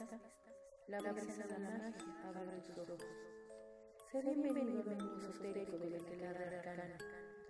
[0.00, 3.04] la brisa de la magia abre tus ojos.
[4.10, 6.96] Sé bienvenido al mundo esotérico de la clase arcana,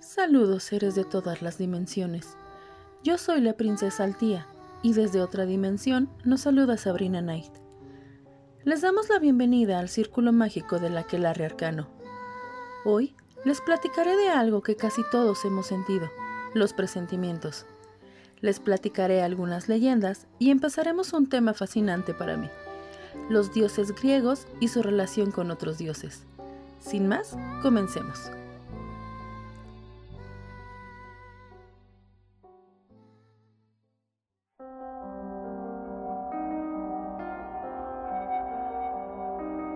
[0.00, 2.38] Saludos seres de todas las dimensiones.
[3.02, 4.46] Yo soy la princesa Altía
[4.82, 7.52] y desde otra dimensión nos saluda Sabrina Knight.
[8.64, 11.88] Les damos la bienvenida al círculo mágico del aquelarre arcano.
[12.84, 16.10] Hoy les platicaré de algo que casi todos hemos sentido,
[16.54, 17.66] los presentimientos.
[18.40, 22.48] Les platicaré algunas leyendas y empezaremos un tema fascinante para mí,
[23.28, 26.24] los dioses griegos y su relación con otros dioses.
[26.80, 28.30] Sin más, comencemos.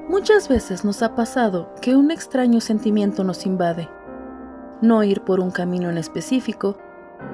[0.09, 3.89] Muchas veces nos ha pasado que un extraño sentimiento nos invade.
[4.81, 6.77] No ir por un camino en específico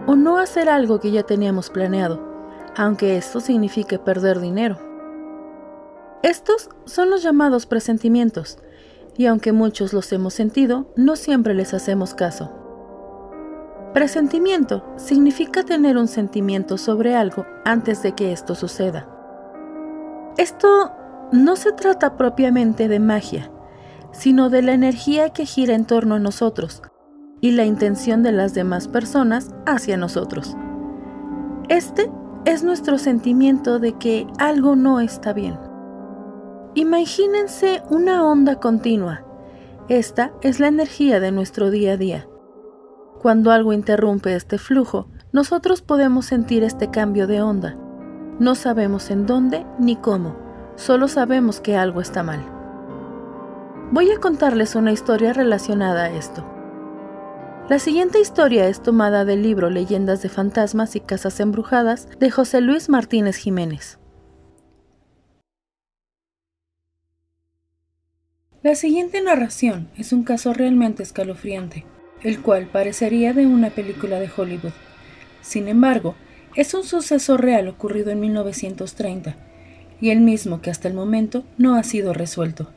[0.07, 2.21] o no hacer algo que ya teníamos planeado,
[2.77, 4.79] aunque esto signifique perder dinero.
[6.23, 8.59] Estos son los llamados presentimientos,
[9.17, 12.51] y aunque muchos los hemos sentido, no siempre les hacemos caso.
[13.95, 19.09] Presentimiento significa tener un sentimiento sobre algo antes de que esto suceda.
[20.37, 20.93] Esto
[21.33, 23.51] no se trata propiamente de magia,
[24.13, 26.83] sino de la energía que gira en torno a nosotros
[27.41, 30.57] y la intención de las demás personas hacia nosotros.
[31.69, 32.11] Este
[32.45, 35.59] es nuestro sentimiento de que algo no está bien.
[36.75, 39.25] Imagínense una onda continua.
[39.89, 42.29] Esta es la energía de nuestro día a día.
[43.21, 47.77] Cuando algo interrumpe este flujo, nosotros podemos sentir este cambio de onda.
[48.39, 50.46] No sabemos en dónde ni cómo
[50.77, 52.45] solo sabemos que algo está mal.
[53.91, 56.45] Voy a contarles una historia relacionada a esto.
[57.69, 62.61] La siguiente historia es tomada del libro Leyendas de Fantasmas y Casas Embrujadas de José
[62.61, 63.99] Luis Martínez Jiménez.
[68.63, 71.85] La siguiente narración es un caso realmente escalofriante,
[72.23, 74.73] el cual parecería de una película de Hollywood.
[75.41, 76.17] Sin embargo,
[76.57, 79.37] es un suceso real ocurrido en 1930
[80.01, 82.71] y el mismo que hasta el momento no ha sido resuelto.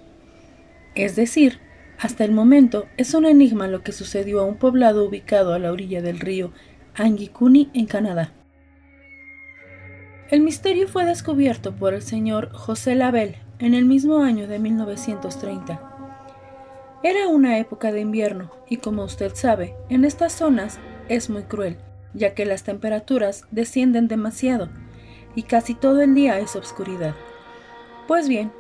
[0.96, 1.60] Es decir,
[2.00, 5.72] hasta el momento es un enigma lo que sucedió a un poblado ubicado a la
[5.72, 6.52] orilla del río
[6.96, 8.34] Angikuni en Canadá.
[10.30, 15.82] El misterio fue descubierto por el señor José Label en el mismo año de 1930.
[17.04, 21.78] Era una época de invierno y como usted sabe, en estas zonas es muy cruel,
[22.14, 24.70] ya que las temperaturas descienden demasiado
[25.36, 27.16] y casi todo el día es obscuridad.
[28.08, 28.52] Pues bien,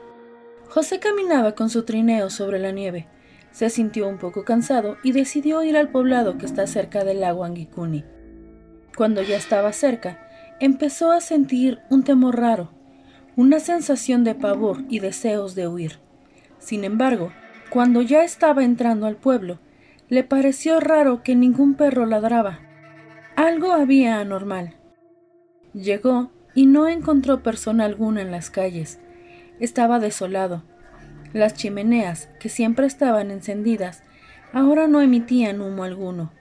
[0.69, 3.07] José caminaba con su trineo sobre la nieve.
[3.52, 7.44] Se sintió un poco cansado y decidió ir al poblado que está cerca del lago
[7.44, 8.06] Angikuni.
[8.96, 10.19] Cuando ya estaba cerca,
[10.59, 12.69] empezó a sentir un temor raro,
[13.35, 16.00] una sensación de pavor y deseos de huir.
[16.59, 17.31] Sin embargo,
[17.69, 19.59] cuando ya estaba entrando al pueblo,
[20.09, 22.59] le pareció raro que ningún perro ladraba.
[23.35, 24.75] Algo había anormal.
[25.74, 28.99] Llegó y no encontró persona alguna en las calles.
[29.59, 30.63] Estaba desolado.
[31.33, 34.03] Las chimeneas, que siempre estaban encendidas,
[34.53, 36.31] ahora no emitían humo alguno.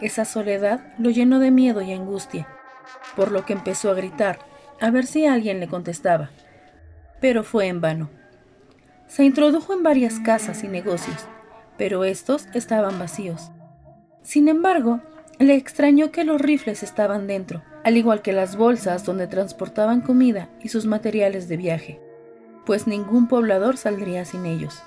[0.00, 2.48] Esa soledad lo llenó de miedo y angustia,
[3.16, 4.38] por lo que empezó a gritar,
[4.80, 6.30] a ver si alguien le contestaba.
[7.20, 8.10] Pero fue en vano.
[9.06, 11.26] Se introdujo en varias casas y negocios,
[11.76, 13.50] pero estos estaban vacíos.
[14.22, 15.00] Sin embargo,
[15.38, 20.50] le extrañó que los rifles estaban dentro, al igual que las bolsas donde transportaban comida
[20.62, 21.98] y sus materiales de viaje,
[22.66, 24.82] pues ningún poblador saldría sin ellos.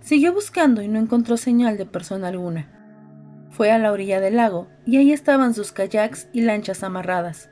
[0.00, 3.46] Siguió buscando y no encontró señal de persona alguna.
[3.50, 7.48] Fue a la orilla del lago y ahí estaban sus kayaks y lanchas amarradas.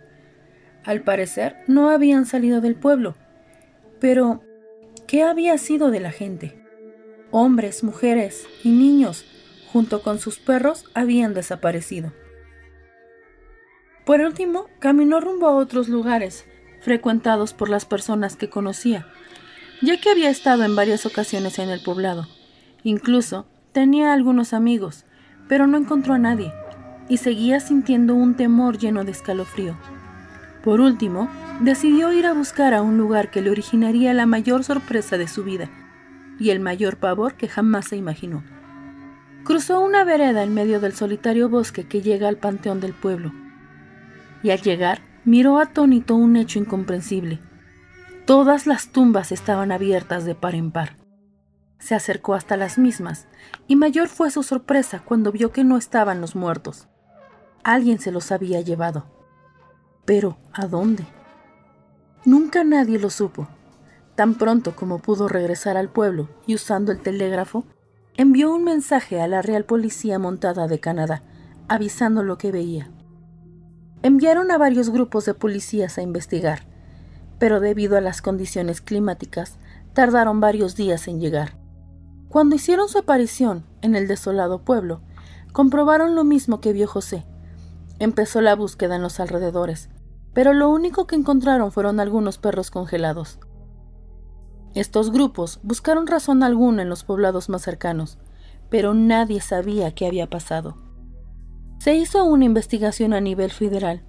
[0.83, 3.15] Al parecer no habían salido del pueblo.
[4.01, 4.43] Pero,
[5.07, 6.61] ¿qué había sido de la gente?
[7.31, 9.25] Hombres, mujeres y niños,
[9.73, 12.13] junto con sus perros, habían desaparecido.
[14.05, 16.45] Por último, caminó rumbo a otros lugares,
[16.81, 19.07] frecuentados por las personas que conocía,
[19.81, 22.27] ya que había estado en varias ocasiones en el poblado.
[22.83, 25.07] Incluso tenía algunos amigos,
[25.49, 26.53] pero no encontró a nadie,
[27.09, 29.75] y seguía sintiendo un temor lleno de escalofrío.
[30.63, 31.31] Por último,
[31.61, 35.45] decidió ir a buscar a un lugar que le originaría la mayor sorpresa de su
[35.45, 35.71] vida
[36.39, 38.43] y el mayor pavor que jamás se imaginó.
[39.45, 43.33] Cruzó una vereda en medio del solitario bosque que llega al panteón del pueblo
[44.45, 47.41] y al llegar miró atónito un hecho incomprensible.
[48.27, 50.97] Todas las tumbas estaban abiertas de par en par.
[51.79, 53.27] Se acercó hasta las mismas,
[53.67, 56.89] y mayor fue su sorpresa cuando vio que no estaban los muertos.
[57.63, 59.07] Alguien se los había llevado.
[60.05, 61.07] Pero, ¿a dónde?
[62.27, 63.49] Nunca nadie lo supo.
[64.15, 67.65] Tan pronto como pudo regresar al pueblo y usando el telégrafo,
[68.15, 71.23] envió un mensaje a la Real Policía Montada de Canadá,
[71.67, 72.91] avisando lo que veía.
[74.05, 76.67] Enviaron a varios grupos de policías a investigar,
[77.39, 79.57] pero debido a las condiciones climáticas,
[79.95, 81.57] tardaron varios días en llegar.
[82.29, 85.01] Cuando hicieron su aparición en el desolado pueblo,
[85.55, 87.25] comprobaron lo mismo que vio José.
[87.99, 89.89] Empezó la búsqueda en los alrededores,
[90.35, 93.39] pero lo único que encontraron fueron algunos perros congelados.
[94.75, 98.19] Estos grupos buscaron razón alguna en los poblados más cercanos,
[98.69, 100.84] pero nadie sabía qué había pasado.
[101.79, 104.03] Se hizo una investigación a nivel federal,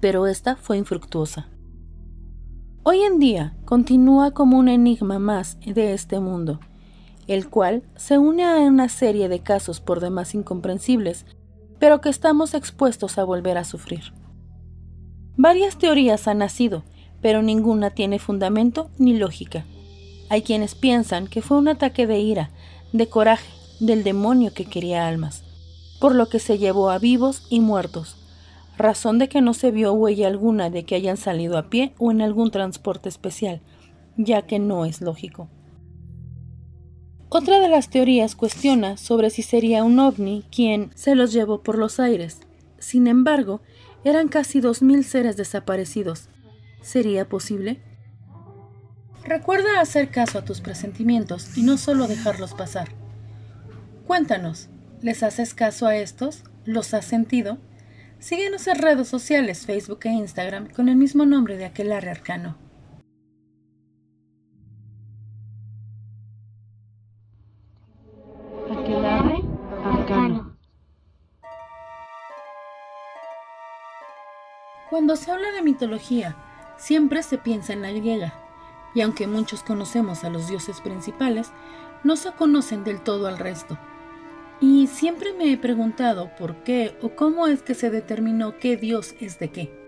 [0.00, 1.48] pero esta fue infructuosa.
[2.82, 6.60] Hoy en día continúa como un enigma más de este mundo,
[7.26, 11.26] el cual se une a una serie de casos por demás incomprensibles,
[11.78, 14.12] pero que estamos expuestos a volver a sufrir.
[15.36, 16.84] Varias teorías han nacido,
[17.20, 19.64] pero ninguna tiene fundamento ni lógica.
[20.28, 22.50] Hay quienes piensan que fue un ataque de ira,
[22.92, 23.50] de coraje,
[23.80, 25.44] del demonio que quería almas,
[26.00, 28.16] por lo que se llevó a vivos y muertos,
[28.76, 32.10] razón de que no se vio huella alguna de que hayan salido a pie o
[32.10, 33.60] en algún transporte especial,
[34.16, 35.48] ya que no es lógico.
[37.28, 41.76] Otra de las teorías cuestiona sobre si sería un ovni quien se los llevó por
[41.76, 42.38] los aires.
[42.78, 43.60] Sin embargo,
[44.04, 46.28] eran casi dos mil seres desaparecidos.
[46.82, 47.80] ¿Sería posible?
[49.24, 52.90] Recuerda hacer caso a tus presentimientos y no solo dejarlos pasar.
[54.06, 54.68] Cuéntanos,
[55.06, 56.42] ¿les haces caso a estos?
[56.64, 57.58] ¿Los has sentido?
[58.18, 62.56] Síguenos en redes sociales, Facebook e Instagram con el mismo nombre de aquel arcano.
[68.68, 69.44] Aquelarre
[69.84, 70.56] arcano.
[74.90, 76.34] Cuando se habla de mitología,
[76.78, 78.34] siempre se piensa en la griega,
[78.92, 81.52] y aunque muchos conocemos a los dioses principales,
[82.02, 83.78] no se conocen del todo al resto.
[84.60, 89.14] Y siempre me he preguntado por qué o cómo es que se determinó qué dios
[89.20, 89.86] es de qué.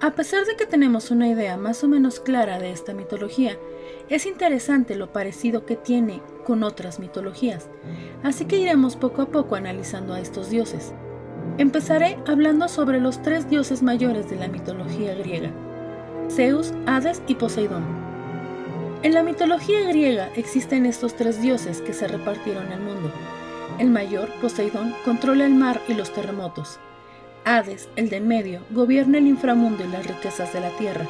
[0.00, 3.58] A pesar de que tenemos una idea más o menos clara de esta mitología,
[4.08, 7.68] es interesante lo parecido que tiene con otras mitologías,
[8.22, 10.94] así que iremos poco a poco analizando a estos dioses.
[11.58, 15.50] Empezaré hablando sobre los tres dioses mayores de la mitología griega,
[16.30, 17.84] Zeus, Hades y Poseidón.
[19.02, 23.10] En la mitología griega existen estos tres dioses que se repartieron el mundo.
[23.78, 26.78] El mayor, Poseidón, controla el mar y los terremotos.
[27.44, 31.06] Hades, el de en medio, gobierna el inframundo y las riquezas de la tierra.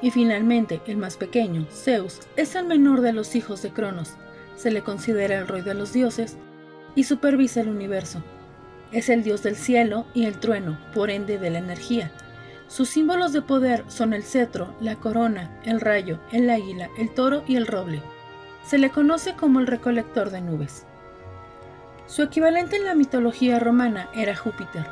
[0.00, 4.14] Y finalmente, el más pequeño, Zeus, es el menor de los hijos de Cronos.
[4.56, 6.36] Se le considera el rey de los dioses
[6.94, 8.22] y supervisa el universo.
[8.90, 12.12] Es el dios del cielo y el trueno, por ende de la energía,
[12.72, 17.42] sus símbolos de poder son el cetro, la corona, el rayo, el águila, el toro
[17.46, 18.02] y el roble.
[18.64, 20.86] Se le conoce como el recolector de nubes.
[22.06, 24.86] Su equivalente en la mitología romana era Júpiter,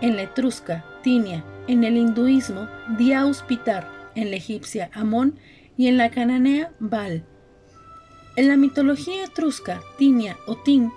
[0.00, 5.38] en la etrusca, Tinia, en el hinduismo, Diaus Pitar, en la egipcia, Amón
[5.76, 7.24] y en la cananea, Baal.
[8.36, 10.92] En la mitología etrusca, Tinia o Tin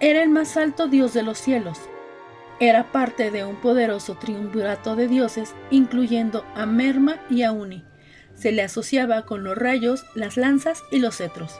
[0.00, 1.78] era el más alto dios de los cielos,
[2.62, 7.84] era parte de un poderoso triunvirato de dioses, incluyendo a Merma y a Uni.
[8.34, 11.58] Se le asociaba con los rayos, las lanzas y los cetros.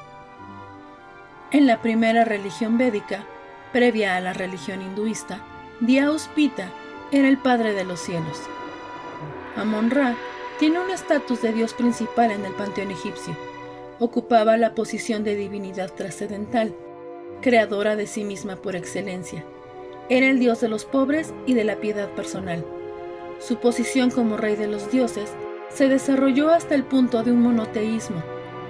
[1.50, 3.26] En la primera religión védica,
[3.72, 5.44] previa a la religión hinduista,
[5.80, 6.70] Diaus Pita
[7.10, 8.40] era el padre de los cielos.
[9.56, 10.16] Amon-Ra
[10.58, 13.36] tiene un estatus de dios principal en el panteón egipcio.
[13.98, 16.74] Ocupaba la posición de divinidad trascendental,
[17.40, 19.44] creadora de sí misma por excelencia
[20.08, 22.64] era el dios de los pobres y de la piedad personal.
[23.38, 25.32] Su posición como rey de los dioses
[25.70, 28.22] se desarrolló hasta el punto de un monoteísmo,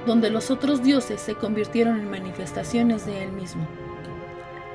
[0.07, 3.67] donde los otros dioses se convirtieron en manifestaciones de él mismo.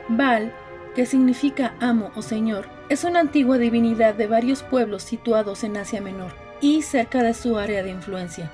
[0.10, 0.54] Baal,
[0.96, 6.02] que significa amo o señor, es una antigua divinidad de varios pueblos situados en Asia
[6.02, 8.50] Menor y cerca de su área de influencia.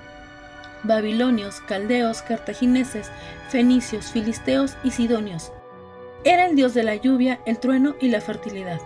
[0.84, 3.12] Babilonios, caldeos, cartagineses,
[3.50, 5.52] fenicios, filisteos y sidonios
[6.26, 8.82] era el dios de la lluvia, el trueno y la fertilidad.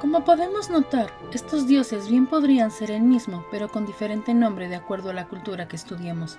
[0.00, 4.76] Como podemos notar, estos dioses bien podrían ser el mismo, pero con diferente nombre de
[4.76, 6.38] acuerdo a la cultura que estudiemos.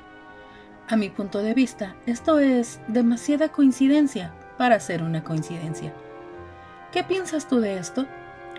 [0.88, 5.94] A mi punto de vista, esto es demasiada coincidencia para ser una coincidencia.
[6.92, 8.06] ¿Qué piensas tú de esto?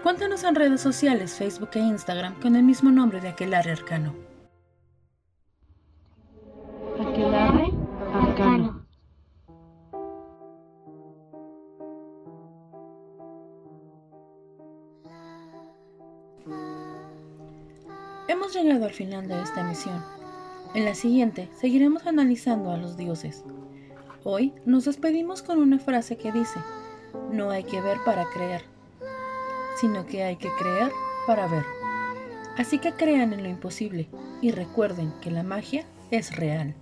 [0.03, 4.15] Cuéntanos en redes sociales, Facebook e Instagram con el mismo nombre de Aquelarre Arcano.
[8.15, 8.87] Arcano.
[18.29, 20.05] Hemos llegado al final de esta misión.
[20.75, 23.45] En la siguiente seguiremos analizando a los dioses.
[24.29, 26.59] Hoy nos despedimos con una frase que dice,
[27.31, 28.63] no hay que ver para creer,
[29.81, 30.91] sino que hay que creer
[31.29, 31.63] para ver.
[32.57, 34.09] Así que crean en lo imposible
[34.43, 36.75] y recuerden que la magia es real.